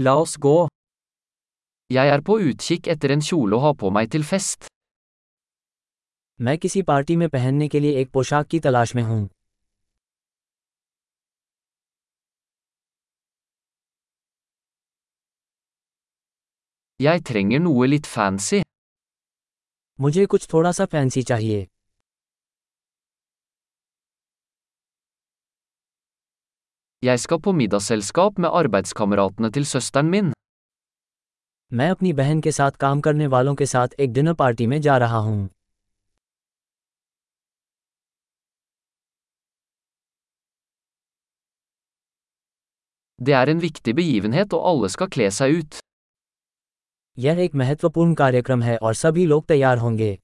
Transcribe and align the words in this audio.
La 0.00 0.12
oss 0.14 0.36
gå. 0.38 0.68
Jeg 1.90 2.08
er 2.14 2.20
på 2.26 2.34
utkikk 2.48 2.88
etter 2.92 3.10
en 3.14 3.22
kjole 3.28 3.56
å 3.56 3.62
ha 3.64 3.70
på 3.80 3.88
meg 3.96 4.10
til 4.14 4.22
fest. 4.28 4.68
मैं 6.40 6.56
किसी 6.58 6.82
party 6.90 7.16
में 7.16 7.28
पहनने 7.28 7.68
के 7.68 7.80
लिए 7.80 8.00
एक 8.00 8.10
पोशाक 8.10 8.46
की 8.46 8.60
तलाश 8.66 8.94
में 8.94 9.02
हूँ 9.02 9.28
Jeg 17.00 17.24
trenger 17.30 17.60
noe 17.64 17.90
litt 17.90 18.06
fancy. 18.14 18.62
मुझे 20.00 20.26
कुछ 20.26 20.46
थोड़ा 20.52 20.72
सा 20.72 20.84
फैंसी 20.94 21.22
चाहिए 21.22 21.66
Jeg 27.02 27.20
skal 27.20 27.38
på 27.38 27.52
middagsselskap 27.52 28.38
med 28.42 28.48
arbeidskameratene 28.58 29.50
til 29.54 29.66
søsteren 29.66 30.08
min. 30.10 30.32
मैं 31.72 31.88
अपनी 31.90 32.12
बहन 32.12 32.40
के 32.40 32.52
साथ 32.52 32.70
काम 32.80 33.00
करने 33.00 33.26
वालों 33.26 33.54
के 33.54 33.66
साथ 33.66 33.88
एक 34.00 34.12
डिनर 34.12 34.34
पार्टी 34.34 34.66
में 34.66 34.80
जा 34.80 34.96
रहा 34.98 35.18
हूँ 35.18 35.48
Det 43.18 43.32
er 43.32 43.48
en 43.48 43.60
viktig 43.60 43.94
begivenhet 43.94 44.52
og 44.52 44.68
alle 44.70 44.88
skal 44.88 45.08
kle 45.16 45.30
seg 45.40 45.58
ut. 45.60 45.80
यह 47.18 47.44
एक 47.44 47.54
महत्वपूर्ण 47.54 48.14
कार्यक्रम 48.14 48.62
है 48.62 48.76
और 48.78 48.94
सभी 48.94 49.26
लोग 49.26 49.46
तैयार 49.46 49.78
होंगे 49.78 50.16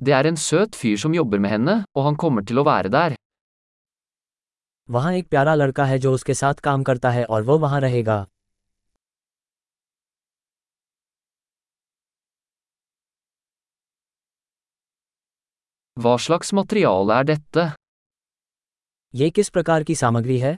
Det 0.00 0.12
er 0.16 0.26
en 0.30 0.36
søt 0.36 0.76
fyr 0.80 0.96
som 0.96 1.14
jobber 1.14 1.38
med 1.38 1.50
henne, 1.50 1.74
og 1.96 2.04
han 2.04 2.16
kommer 2.16 2.42
til 2.46 2.58
å 2.58 2.64
være 2.64 2.88
der. 2.98 3.16
वहाँ 4.88 5.12
एक 5.14 5.28
प्यारा 5.30 5.54
लड़का 5.54 5.84
है 5.84 5.98
जो 6.04 6.12
उसके 6.14 6.34
साथ 6.34 6.54
काम 6.66 6.82
करता 6.84 7.10
है 7.10 7.24
और 7.24 7.42
वो 7.50 7.58
वहाँ 7.58 7.80
रहेगा 7.80 8.16
Hva 15.96 16.14
slags 16.24 16.52
materiale 16.58 17.14
er 17.20 17.24
dette? 17.30 17.64
ये 19.14 19.30
किस 19.36 19.48
प्रकार 19.50 19.82
की 19.84 19.94
सामग्री 19.94 20.38
है 20.38 20.56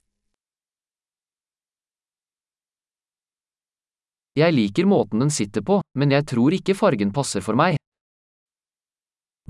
Jeg 4.37 4.53
liker 4.57 4.87
måten 4.93 5.21
den 5.23 5.31
sitter 5.31 5.63
på, 5.69 5.81
men 5.99 6.11
jeg 6.11 6.27
tror 6.33 6.55
ikke 6.57 6.75
fargen 6.75 7.13
passer 7.13 7.41
for 7.45 7.55
meg. 7.63 7.77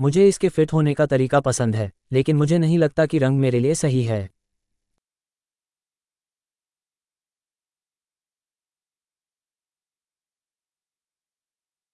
मुझे 0.00 0.26
इसके 0.28 0.48
फिट 0.48 0.72
होने 0.72 0.94
का 0.94 1.06
तरीका 1.06 1.40
पसंद 1.40 1.76
है 1.76 1.90
लेकिन 2.12 2.36
मुझे 2.36 2.58
नहीं 2.58 2.78
लगता 2.78 3.06
कि 3.06 3.18
रंग 3.18 3.40
मेरे 3.40 3.60
लिए 3.60 3.74
सही 3.74 4.02
है 4.04 4.28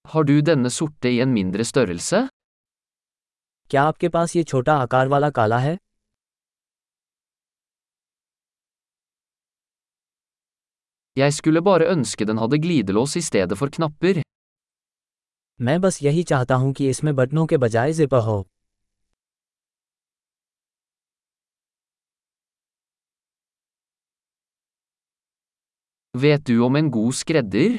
Har 0.04 0.22
du 0.24 0.34
denne 0.46 0.70
sorte 0.70 1.10
i 1.10 1.20
en 1.24 1.30
mindre 1.36 1.64
størrelse? 1.70 2.18
क्या 3.70 3.82
आपके 3.82 4.08
पास 4.16 4.36
ये 4.36 4.42
छोटा 4.44 4.74
आकार 4.82 5.08
वाला 5.08 5.30
काला 5.38 5.58
है 5.58 5.76
Jeg 11.16 11.32
skulle 11.38 11.60
bare 11.70 11.88
ønske 11.94 12.24
den 12.28 12.38
hadde 12.42 12.58
glidelås 12.66 13.16
i 13.16 13.22
stedet 13.30 13.58
for 13.58 13.68
knapper. 13.76 14.14
मैं 15.60 15.80
बस 15.80 16.02
यही 16.02 16.22
चाहता 16.22 16.54
हूँ 16.54 16.72
कि 16.72 16.88
इसमें 16.90 17.14
बटनों 17.16 17.46
के 17.46 17.56
बजाय 17.56 17.92
जिपर 17.92 18.18
हो 18.18 18.44
Vet 26.14 26.42
du 26.48 26.56
om 26.64 26.76
en 26.76 26.88
god 26.96 27.14
skredder? 27.20 27.70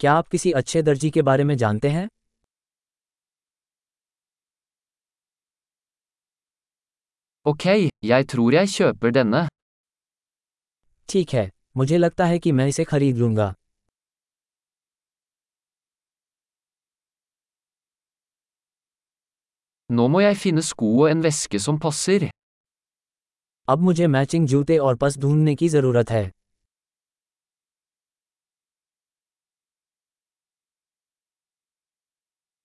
क्या 0.00 0.12
आप 0.12 0.28
किसी 0.28 0.52
अच्छे 0.52 0.82
दर्जी 0.82 1.10
के 1.10 1.22
बारे 1.22 1.44
में 1.44 1.56
जानते 1.56 1.88
हैं 1.88 2.08
Ok, 7.46 7.64
jeg 8.10 8.26
tror 8.32 8.52
jeg 8.54 8.68
kjøper 8.74 9.10
denne. 9.16 9.42
ठीक 11.08 11.32
है 11.34 11.50
मुझे 11.76 11.98
लगता 11.98 12.24
है 12.26 12.38
कि 12.38 12.52
मैं 12.52 12.66
इसे 12.68 12.84
खरीद 12.84 13.16
लूँगा 13.16 13.54
Nå 19.97 20.07
må 20.07 20.19
jeg 20.21 20.37
finne 20.37 20.61
sko 20.61 20.89
og 21.03 21.11
en 21.11 21.23
veske 21.23 21.59
som 21.59 21.79
passer. 21.85 22.29
अब 23.69 23.79
मुझे 23.87 24.07
मैचिंग 24.07 24.47
जूते 24.47 24.77
और 24.77 24.95
पस 25.01 25.17
ढूंढने 25.17 25.55
की 25.55 25.67
ज़रूरत 25.69 26.09
है 26.11 26.23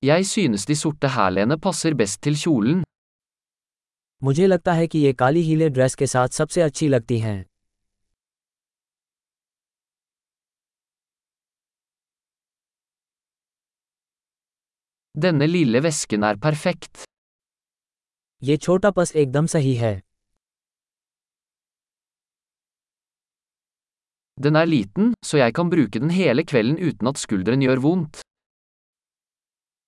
Jeg 0.03 0.27
synes 0.27 0.65
de 0.71 0.75
sorte 0.83 1.09
hælene 1.17 1.56
passer 1.67 1.93
best 2.03 2.21
til 2.22 2.34
kjolen. 2.43 2.83
मुझे 4.22 4.47
लगता 4.47 4.72
है 4.72 4.87
कि 4.87 4.99
ये 4.99 5.12
काली 5.12 5.43
हीले 5.43 5.69
ड्रेस 5.69 5.95
के 5.95 6.06
साथ 6.06 6.28
सबसे 6.41 6.61
अच्छी 6.61 6.89
लगती 6.89 7.19
हैं 7.19 7.45
Denne 15.15 15.47
lille 15.47 15.81
vesken 15.83 16.22
er 16.22 16.37
perfekt. 16.47 17.05
ये 18.42 18.56
छोटा 18.58 18.90
पस 18.98 19.16
एकदम 19.16 19.46
सही 19.54 19.74
है 19.76 20.00
Den 24.38 24.56
er 24.56 24.68
liten, 24.72 25.14
så 25.30 25.38
jeg 25.38 25.54
kan 25.56 25.70
bruke 25.72 26.00
den 26.00 26.12
hele 26.18 26.44
kvelden 26.52 26.78
uten 26.90 27.08
at 27.12 27.18
skulderen 27.24 27.64
gjør 27.66 27.80
vondt. 27.86 28.22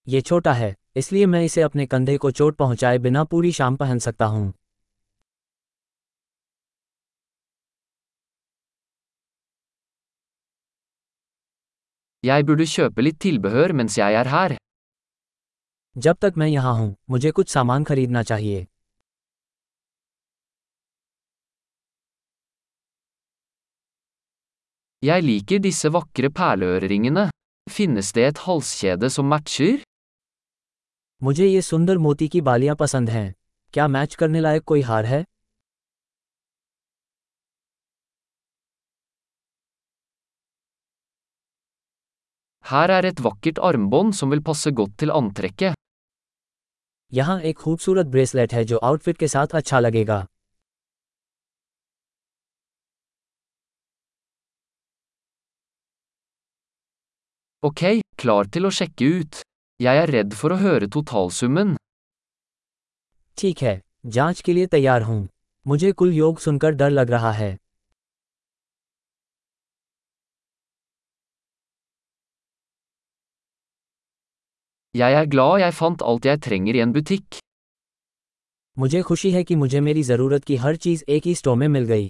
ये 0.08 0.22
छोटा 0.22 0.54
है 0.54 0.76
इसलिए 0.98 1.26
मैं 1.26 1.44
इसे 1.46 1.62
अपने 1.62 1.86
कंधे 1.86 2.18
को 2.18 2.32
चोट 2.32 2.56
पहुँचाए 2.58 2.98
बिना 3.06 3.24
पूरी 3.34 3.52
शाम 3.60 3.76
पहन 3.84 4.00
सकता 4.08 4.26
हूँ 4.36 4.52
Jeg 12.24 12.44
burde 12.48 12.66
kjøpe 12.74 13.02
litt 13.06 13.20
tilbehør 13.26 13.72
mens 13.78 13.96
jeg 13.98 14.14
er 14.24 14.28
her. 14.34 14.52
जब 15.96 16.18
तक 16.22 16.34
मैं 16.38 16.48
यहाँ 16.48 16.74
हूँ 16.76 16.96
मुझे 17.10 17.32
कुछ 17.32 17.50
सामान 17.50 17.84
खरीदना 17.84 18.24
चाहिए 18.24 18.66
Jeg 25.04 25.24
liker 25.24 25.60
disse 25.60 25.90
vakre 25.94 26.30
perleøreringene. 26.38 27.30
Finnes 27.68 28.12
det 28.16 28.26
et 28.28 28.40
halskjede 28.48 29.10
som 29.10 29.28
matcher? 29.34 29.74
मुझे 31.22 31.46
ये 31.48 31.62
सुंदर 31.62 31.98
मोती 31.98 32.28
की 32.28 32.42
बालियाँ 32.42 32.76
पसंद 32.76 33.10
हैं 33.10 33.34
क्या 33.74 33.88
मैच 33.88 34.16
करने 34.16 34.40
लायक 34.42 34.64
कोई 34.64 34.82
हार 34.92 35.06
है 35.06 35.24
Her 42.66 42.88
er 42.98 43.06
et 43.12 43.22
vakkert 43.28 43.60
armbånd 43.70 44.16
som 44.16 44.32
vil 44.32 44.44
passe 44.50 44.72
godt 44.82 44.98
til 44.98 45.12
antrekket. 45.12 45.81
यहाँ 47.14 47.40
एक 47.42 47.58
खूबसूरत 47.58 48.06
ब्रेसलेट 48.06 48.54
है 48.54 48.64
जो 48.66 48.78
आउटफिट 48.78 49.18
के 49.18 49.28
साथ 49.28 49.56
अच्छा 49.56 49.80
लगेगा 49.80 50.26
Ok, 57.64 57.82
klar 58.22 58.44
til 58.50 58.66
å 58.66 58.70
sjekke 58.74 59.08
ut. 59.16 59.42
Jeg 59.80 59.98
er 60.04 60.12
redd 60.14 60.32
for 60.38 60.54
å 60.54 60.58
høre 60.58 60.88
totalsummen. 60.96 61.76
ठीक 63.38 63.62
है 63.62 63.82
जाँच 64.06 64.42
के 64.42 64.54
लिए 64.54 64.68
तैयार 64.68 65.02
हूँ 65.02 65.28
मुझे 65.66 65.92
कुल 65.92 66.14
योग 66.14 66.40
सुनकर 66.40 66.72
डर 66.72 66.90
लग 66.90 67.12
रहा 67.12 67.32
है 67.32 67.58
Jeg 74.96 75.14
er 75.16 75.28
glad 75.34 75.60
jeg 75.60 75.74
fant 75.74 76.02
alt 76.04 76.26
jeg 76.28 76.40
trenger 76.46 76.76
i 76.76 76.80
en 76.84 76.94
butikk. 76.96 77.38
मुझे 78.78 79.02
खुशी 79.02 79.30
है 79.32 79.44
कि 79.44 79.56
मुझे 79.56 79.80
मेरी 79.82 80.02
ज़रूरत 80.04 80.44
की 80.44 80.56
हर 80.56 80.76
चीज़ 80.86 81.04
एक 81.10 81.26
ही 81.26 81.36
स्टोर 81.36 81.56
में 81.58 81.68
मिल 81.68 81.86
गई 81.86 82.10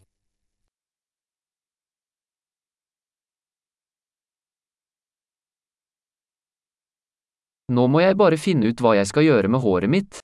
Nå 7.70 7.88
må 7.88 8.02
jeg 8.02 8.18
bare 8.22 8.38
finne 8.46 8.72
ut 8.72 8.82
hva 8.86 8.96
jeg 8.96 9.08
skal 9.12 9.24
gjøre 9.24 9.48
med 9.48 9.62
håret 9.68 9.94
mitt. 9.98 10.20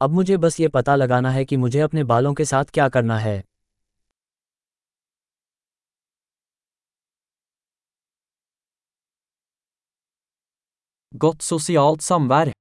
अब 0.00 0.10
मुझे 0.10 0.36
बस 0.46 0.60
ये 0.60 0.68
पता 0.78 0.96
लगाना 0.96 1.30
है 1.30 1.44
कि 1.44 1.56
मुझे 1.56 1.80
अपने 1.80 2.04
बालों 2.04 2.34
के 2.34 2.44
साथ 2.44 2.64
क्या 2.74 2.88
करना 2.88 3.18
है 3.18 3.42
Godt 11.20 11.44
sosialt 11.44 12.02
samvær. 12.02 12.52